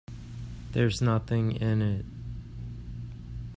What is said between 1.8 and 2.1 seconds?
it.